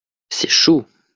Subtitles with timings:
[0.29, 0.83] c'est chaud.